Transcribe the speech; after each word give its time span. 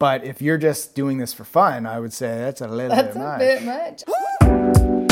But 0.00 0.24
if 0.24 0.40
you're 0.40 0.56
just 0.56 0.94
doing 0.94 1.18
this 1.18 1.34
for 1.34 1.44
fun, 1.44 1.84
I 1.84 2.00
would 2.00 2.14
say 2.14 2.38
that's 2.38 2.62
a 2.62 2.68
little 2.68 2.96
That's 2.96 3.14
bit 3.14 3.60
a 3.60 3.64
much. 3.66 4.04
bit 4.06 4.06
much. 4.06 5.10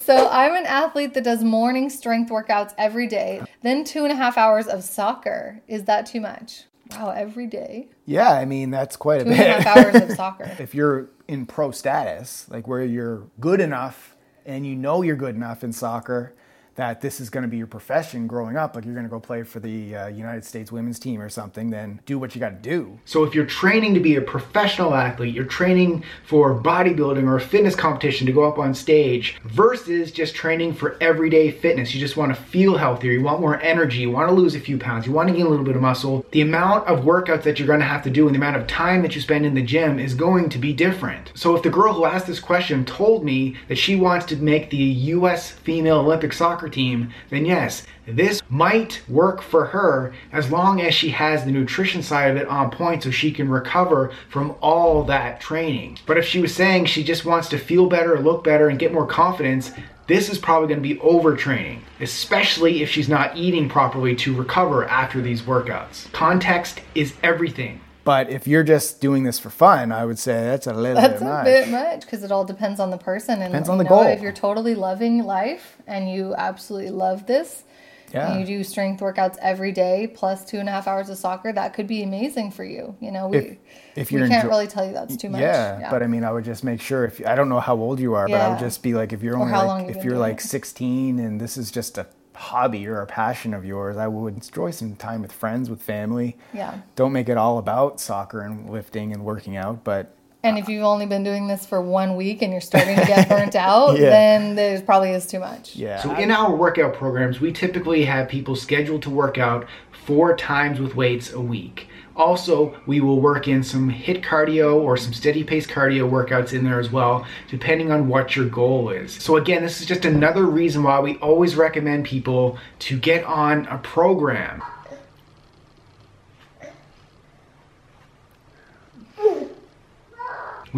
So 0.00 0.28
I'm 0.30 0.54
an 0.54 0.64
athlete 0.64 1.14
that 1.14 1.24
does 1.24 1.42
morning 1.42 1.90
strength 1.90 2.30
workouts 2.30 2.72
every 2.78 3.08
day, 3.08 3.42
then 3.62 3.82
two 3.82 4.04
and 4.04 4.12
a 4.12 4.14
half 4.14 4.38
hours 4.38 4.68
of 4.68 4.84
soccer. 4.84 5.60
Is 5.66 5.84
that 5.86 6.06
too 6.06 6.20
much? 6.20 6.66
Wow, 6.92 7.10
every 7.10 7.48
day. 7.48 7.88
Yeah, 8.06 8.30
I 8.30 8.44
mean 8.44 8.70
that's 8.70 8.94
quite 8.96 9.22
a 9.22 9.24
Two 9.24 9.30
a 9.32 9.36
bit. 9.36 9.60
half 9.60 9.76
hours 9.76 9.96
of 10.00 10.12
soccer. 10.12 10.44
if 10.60 10.72
you're 10.72 11.10
in 11.26 11.46
pro 11.46 11.72
status, 11.72 12.46
like 12.48 12.68
where 12.68 12.84
you're 12.84 13.24
good 13.40 13.60
enough 13.60 14.14
and 14.46 14.64
you 14.64 14.76
know 14.76 15.02
you're 15.02 15.16
good 15.16 15.34
enough 15.34 15.64
in 15.64 15.72
soccer 15.72 16.32
that 16.78 17.00
this 17.00 17.20
is 17.20 17.28
going 17.28 17.42
to 17.42 17.48
be 17.48 17.56
your 17.56 17.66
profession 17.66 18.28
growing 18.28 18.56
up, 18.56 18.76
like 18.76 18.84
you're 18.84 18.94
going 18.94 19.04
to 19.04 19.10
go 19.10 19.18
play 19.18 19.42
for 19.42 19.58
the 19.58 19.96
uh, 19.96 20.06
United 20.06 20.44
States 20.44 20.70
women's 20.70 21.00
team 21.00 21.20
or 21.20 21.28
something, 21.28 21.70
then 21.70 22.00
do 22.06 22.20
what 22.20 22.36
you 22.36 22.40
got 22.40 22.50
to 22.50 22.70
do. 22.70 22.98
So 23.04 23.24
if 23.24 23.34
you're 23.34 23.46
training 23.46 23.94
to 23.94 24.00
be 24.00 24.14
a 24.14 24.20
professional 24.20 24.94
athlete, 24.94 25.34
you're 25.34 25.44
training 25.44 26.04
for 26.24 26.54
bodybuilding 26.54 27.24
or 27.24 27.34
a 27.34 27.40
fitness 27.40 27.74
competition 27.74 28.28
to 28.28 28.32
go 28.32 28.44
up 28.44 28.58
on 28.58 28.74
stage 28.74 29.38
versus 29.42 30.12
just 30.12 30.36
training 30.36 30.72
for 30.72 30.96
everyday 31.00 31.50
fitness. 31.50 31.92
You 31.92 31.98
just 31.98 32.16
want 32.16 32.32
to 32.32 32.40
feel 32.40 32.76
healthier, 32.76 33.10
you 33.10 33.24
want 33.24 33.40
more 33.40 33.60
energy, 33.60 33.98
you 33.98 34.12
want 34.12 34.28
to 34.28 34.34
lose 34.34 34.54
a 34.54 34.60
few 34.60 34.78
pounds, 34.78 35.04
you 35.04 35.12
want 35.12 35.28
to 35.28 35.34
gain 35.34 35.46
a 35.46 35.48
little 35.48 35.64
bit 35.64 35.74
of 35.74 35.82
muscle. 35.82 36.24
The 36.30 36.42
amount 36.42 36.86
of 36.86 37.00
workouts 37.00 37.42
that 37.42 37.58
you're 37.58 37.66
going 37.66 37.80
to 37.80 37.86
have 37.86 38.04
to 38.04 38.10
do 38.10 38.26
and 38.26 38.34
the 38.36 38.38
amount 38.38 38.56
of 38.56 38.68
time 38.68 39.02
that 39.02 39.16
you 39.16 39.20
spend 39.20 39.44
in 39.44 39.54
the 39.54 39.62
gym 39.62 39.98
is 39.98 40.14
going 40.14 40.48
to 40.50 40.58
be 40.58 40.72
different. 40.72 41.32
So 41.34 41.56
if 41.56 41.64
the 41.64 41.70
girl 41.70 41.92
who 41.92 42.04
asked 42.04 42.28
this 42.28 42.38
question 42.38 42.84
told 42.84 43.24
me 43.24 43.56
that 43.66 43.78
she 43.78 43.96
wants 43.96 44.26
to 44.26 44.36
make 44.36 44.70
the 44.70 44.76
US 44.76 45.50
female 45.50 45.98
Olympic 45.98 46.32
soccer 46.32 46.67
team, 46.68 47.10
then 47.30 47.44
yes, 47.44 47.84
this 48.06 48.40
might 48.48 49.02
work 49.08 49.42
for 49.42 49.66
her 49.66 50.12
as 50.32 50.50
long 50.50 50.80
as 50.80 50.94
she 50.94 51.10
has 51.10 51.44
the 51.44 51.50
nutrition 51.50 52.02
side 52.02 52.30
of 52.30 52.36
it 52.36 52.48
on 52.48 52.70
point 52.70 53.02
so 53.02 53.10
she 53.10 53.30
can 53.30 53.48
recover 53.48 54.12
from 54.28 54.54
all 54.60 55.04
that 55.04 55.40
training. 55.40 55.98
But 56.06 56.18
if 56.18 56.24
she 56.24 56.40
was 56.40 56.54
saying 56.54 56.86
she 56.86 57.04
just 57.04 57.24
wants 57.24 57.48
to 57.50 57.58
feel 57.58 57.88
better, 57.88 58.18
look 58.20 58.44
better, 58.44 58.68
and 58.68 58.78
get 58.78 58.92
more 58.92 59.06
confidence, 59.06 59.72
this 60.06 60.30
is 60.30 60.38
probably 60.38 60.68
going 60.68 60.82
to 60.82 60.94
be 60.94 61.00
overtraining, 61.00 61.80
especially 62.00 62.82
if 62.82 62.88
she's 62.88 63.08
not 63.08 63.36
eating 63.36 63.68
properly 63.68 64.16
to 64.16 64.34
recover 64.34 64.86
after 64.86 65.20
these 65.20 65.42
workouts. 65.42 66.10
Context 66.12 66.80
is 66.94 67.14
everything. 67.22 67.80
But 68.08 68.30
if 68.30 68.46
you're 68.48 68.64
just 68.64 69.02
doing 69.02 69.24
this 69.24 69.38
for 69.38 69.50
fun, 69.50 69.92
I 69.92 70.06
would 70.06 70.18
say 70.18 70.32
that's 70.44 70.66
a 70.66 70.72
little 70.72 70.94
That's 71.02 71.20
bit 71.20 71.22
a 71.22 71.24
much. 71.26 71.44
bit 71.44 71.68
much 71.68 72.00
because 72.00 72.24
it 72.24 72.32
all 72.32 72.42
depends 72.46 72.80
on 72.80 72.88
the 72.88 72.96
person 72.96 73.42
and 73.42 73.52
Depends 73.52 73.68
on 73.68 73.76
the 73.76 73.84
know, 73.84 73.90
goal. 73.90 74.02
If 74.06 74.22
you're 74.22 74.32
totally 74.32 74.74
loving 74.74 75.24
life 75.24 75.76
and 75.86 76.10
you 76.10 76.34
absolutely 76.34 76.88
love 76.88 77.26
this, 77.26 77.64
Yeah. 78.10 78.30
and 78.32 78.40
you 78.40 78.46
do 78.46 78.64
strength 78.64 79.02
workouts 79.02 79.36
every 79.42 79.72
day 79.72 80.06
plus 80.06 80.46
two 80.46 80.58
and 80.58 80.70
a 80.70 80.72
half 80.72 80.88
hours 80.88 81.10
of 81.10 81.18
soccer, 81.18 81.52
that 81.52 81.74
could 81.74 81.86
be 81.86 82.02
amazing 82.02 82.50
for 82.50 82.64
you. 82.64 82.94
You 82.98 83.10
know, 83.12 83.28
we 83.28 83.36
If- 83.36 83.56
if 83.96 84.10
we 84.10 84.20
can't 84.26 84.32
enjo- 84.32 84.48
really 84.48 84.68
tell 84.68 84.86
you 84.86 84.94
that's 84.94 85.14
too 85.18 85.28
much. 85.28 85.42
Yeah, 85.42 85.88
but 85.90 86.02
I 86.02 86.06
mean, 86.06 86.24
I 86.24 86.32
would 86.32 86.44
just 86.46 86.64
make 86.64 86.80
sure 86.80 87.04
if 87.04 87.20
I 87.26 87.34
don't 87.34 87.50
know 87.50 87.60
how 87.60 87.76
old 87.76 88.00
you 88.00 88.14
are, 88.14 88.26
but 88.26 88.40
I 88.40 88.48
would 88.48 88.58
just 88.58 88.82
be 88.82 88.94
like, 88.94 89.12
if 89.12 89.22
you're 89.22 89.36
Or 89.36 89.42
only 89.42 89.52
like, 89.52 89.94
if 89.94 90.02
you're 90.02 90.16
like 90.16 90.38
it. 90.38 90.44
16 90.44 91.18
and 91.18 91.38
this 91.38 91.58
is 91.58 91.70
just 91.70 91.98
a 91.98 92.06
hobby 92.38 92.86
or 92.86 93.00
a 93.00 93.06
passion 93.06 93.52
of 93.52 93.64
yours, 93.64 93.96
I 93.96 94.06
would 94.06 94.34
enjoy 94.34 94.70
some 94.70 94.94
time 94.96 95.22
with 95.22 95.32
friends, 95.32 95.68
with 95.68 95.82
family. 95.82 96.36
Yeah. 96.54 96.78
Don't 96.96 97.12
make 97.12 97.28
it 97.28 97.36
all 97.36 97.58
about 97.58 98.00
soccer 98.00 98.40
and 98.42 98.70
lifting 98.70 99.12
and 99.12 99.24
working 99.24 99.56
out, 99.56 99.82
but 99.84 100.14
And 100.44 100.56
if 100.56 100.68
you've 100.68 100.84
only 100.84 101.04
been 101.06 101.24
doing 101.24 101.48
this 101.48 101.66
for 101.66 101.82
one 101.82 102.14
week 102.14 102.42
and 102.42 102.52
you're 102.52 102.60
starting 102.60 102.96
to 102.96 103.04
get 103.04 103.28
burnt 103.28 103.56
out, 103.70 103.98
Yeah. 103.98 104.10
then 104.10 104.54
there 104.54 104.80
probably 104.82 105.10
is 105.10 105.26
too 105.26 105.40
much. 105.40 105.74
yeah. 105.74 106.00
So 106.00 106.14
in 106.14 106.30
our 106.30 106.54
workout 106.54 106.94
programs, 106.94 107.40
we 107.40 107.52
typically 107.52 108.04
have 108.04 108.28
people 108.28 108.54
scheduled 108.54 109.02
to 109.02 109.10
work 109.10 109.36
out 109.36 109.66
four 110.06 110.36
times 110.36 110.80
with 110.80 110.94
weights 110.94 111.32
a 111.32 111.40
week. 111.40 111.88
Also, 112.18 112.76
we 112.84 113.00
will 113.00 113.20
work 113.20 113.46
in 113.46 113.62
some 113.62 113.88
HIIT 113.88 114.24
cardio 114.24 114.74
or 114.74 114.96
some 114.96 115.12
steady 115.12 115.44
pace 115.44 115.68
cardio 115.68 116.10
workouts 116.10 116.52
in 116.52 116.64
there 116.64 116.80
as 116.80 116.90
well, 116.90 117.24
depending 117.48 117.92
on 117.92 118.08
what 118.08 118.34
your 118.34 118.46
goal 118.46 118.90
is. 118.90 119.12
So 119.14 119.36
again, 119.36 119.62
this 119.62 119.80
is 119.80 119.86
just 119.86 120.04
another 120.04 120.44
reason 120.44 120.82
why 120.82 120.98
we 120.98 121.16
always 121.18 121.54
recommend 121.54 122.06
people 122.06 122.58
to 122.80 122.98
get 122.98 123.24
on 123.24 123.66
a 123.66 123.78
program. 123.78 124.62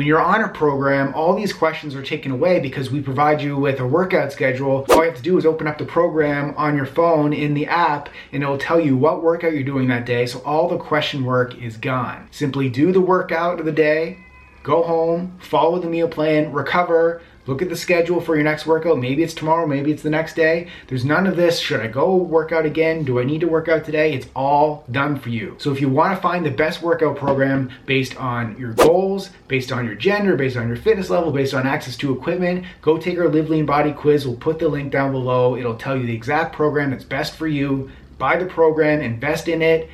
When 0.00 0.06
you're 0.06 0.18
on 0.18 0.40
a 0.40 0.48
program, 0.48 1.12
all 1.14 1.36
these 1.36 1.52
questions 1.52 1.94
are 1.94 2.02
taken 2.02 2.32
away 2.32 2.58
because 2.58 2.90
we 2.90 3.02
provide 3.02 3.42
you 3.42 3.58
with 3.58 3.80
a 3.80 3.86
workout 3.86 4.32
schedule. 4.32 4.86
All 4.88 5.04
you 5.04 5.10
have 5.10 5.16
to 5.18 5.22
do 5.22 5.36
is 5.36 5.44
open 5.44 5.66
up 5.66 5.76
the 5.76 5.84
program 5.84 6.54
on 6.56 6.74
your 6.74 6.86
phone 6.86 7.34
in 7.34 7.52
the 7.52 7.66
app 7.66 8.08
and 8.32 8.42
it'll 8.42 8.56
tell 8.56 8.80
you 8.80 8.96
what 8.96 9.22
workout 9.22 9.52
you're 9.52 9.62
doing 9.62 9.88
that 9.88 10.06
day. 10.06 10.24
So 10.24 10.38
all 10.38 10.70
the 10.70 10.78
question 10.78 11.22
work 11.26 11.54
is 11.60 11.76
gone. 11.76 12.28
Simply 12.30 12.70
do 12.70 12.92
the 12.92 13.00
workout 13.02 13.60
of 13.60 13.66
the 13.66 13.72
day, 13.72 14.20
go 14.62 14.82
home, 14.82 15.38
follow 15.41 15.78
the 15.78 15.88
meal 15.88 16.09
plan, 16.09 16.53
recover, 16.53 17.22
look 17.47 17.62
at 17.62 17.69
the 17.69 17.76
schedule 17.76 18.21
for 18.21 18.34
your 18.34 18.44
next 18.44 18.66
workout. 18.66 18.98
Maybe 18.98 19.22
it's 19.22 19.34
tomorrow, 19.34 19.66
maybe 19.66 19.91
it's 19.91 20.03
the 20.03 20.10
next 20.10 20.34
day. 20.34 20.69
There's 20.87 21.04
none 21.04 21.26
of 21.26 21.37
this. 21.37 21.59
Should 21.59 21.81
I 21.81 21.87
go 21.87 22.15
work 22.15 22.53
out 22.53 22.66
again? 22.66 23.03
Do 23.04 23.19
I 23.19 23.25
need 23.25 23.41
to 23.41 23.48
work 23.48 23.69
out 23.69 23.84
today? 23.84 24.12
It's 24.12 24.28
all 24.37 24.84
done 24.91 25.19
for 25.19 25.31
you. 25.31 25.56
So 25.59 25.72
if 25.72 25.81
you 25.81 25.88
want 25.88 26.15
to 26.15 26.21
find 26.21 26.44
the 26.44 26.50
best 26.50 26.82
workout 26.82 27.16
program 27.16 27.71
based 27.87 28.16
on 28.16 28.56
your 28.59 28.75
goals, 28.75 29.31
based 29.48 29.72
on 29.72 29.87
your 29.87 29.94
gender, 29.94 30.37
based 30.37 30.56
on 30.56 30.69
your 30.69 30.77
fitness 30.77 31.10
level, 31.10 31.32
based 31.32 31.54
on 31.54 31.66
access 31.66 31.97
to 31.98 32.12
equipment, 32.12 32.66
go 32.82 32.98
take 32.98 33.19
our 33.19 33.28
Live 33.28 33.48
Lean 33.48 33.66
Body 33.66 33.92
quiz. 33.92 34.27
We'll 34.27 34.37
put 34.37 34.59
the 34.59 34.69
link 34.69 34.92
down 34.92 35.12
below. 35.12 35.56
It'll 35.56 35.77
tell 35.77 35.97
you 35.97 36.06
the 36.06 36.15
exact 36.15 36.54
program 36.54 36.91
that's 36.91 37.04
best 37.04 37.34
for 37.34 37.48
you. 37.48 37.91
Buy 38.19 38.37
the 38.37 38.44
program, 38.44 39.00
invest 39.00 39.48
in 39.48 39.62
it, 39.62 39.88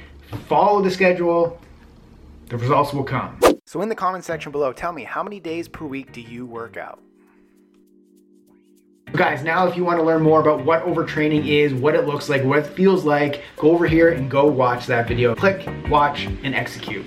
follow 0.48 0.83
the 0.83 0.91
schedule. 0.91 1.60
The 2.48 2.56
results 2.56 2.93
will 2.93 3.04
come. 3.04 3.38
So 3.69 3.82
in 3.82 3.88
the 3.88 3.97
comment 3.97 4.22
section 4.22 4.53
below, 4.53 4.72
tell 4.72 4.93
me 4.93 5.03
how 5.03 5.25
many 5.25 5.41
days 5.41 5.66
per 5.66 5.84
week 5.84 6.12
do 6.12 6.21
you 6.21 6.47
work 6.47 6.77
out? 6.77 7.00
Guys, 9.12 9.43
now 9.43 9.66
if 9.66 9.77
you 9.77 9.84
want 9.84 9.99
to 9.99 10.04
learn 10.04 10.22
more 10.22 10.41
about 10.41 10.65
what 10.65 10.84
overtraining 10.84 11.49
is, 11.49 11.75
what 11.75 11.97
it 11.97 12.06
looks 12.06 12.28
like, 12.28 12.44
what 12.44 12.60
it 12.60 12.66
feels 12.66 13.04
like, 13.04 13.43
go 13.56 13.72
over 13.72 13.88
here 13.88 14.10
and 14.10 14.31
go 14.31 14.47
watch 14.47 14.87
that 14.87 15.09
video. 15.09 15.34
Click, 15.34 15.69
watch, 15.88 16.27
and 16.44 16.54
execute. 16.54 17.04